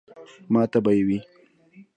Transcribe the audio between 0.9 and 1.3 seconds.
ئې وې ـ